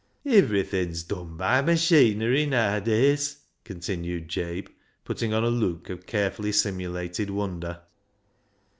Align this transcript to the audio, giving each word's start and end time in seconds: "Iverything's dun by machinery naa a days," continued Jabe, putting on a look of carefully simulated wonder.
"Iverything's 0.25 1.03
dun 1.03 1.37
by 1.37 1.61
machinery 1.61 2.47
naa 2.47 2.77
a 2.77 2.81
days," 2.81 3.37
continued 3.63 4.29
Jabe, 4.29 4.69
putting 5.05 5.31
on 5.31 5.43
a 5.43 5.49
look 5.51 5.91
of 5.91 6.07
carefully 6.07 6.51
simulated 6.53 7.29
wonder. 7.29 7.81